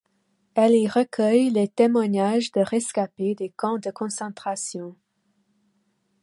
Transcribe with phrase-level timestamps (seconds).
[0.55, 4.95] Elle y recueille les témoignages de rescapés des camps de concentration.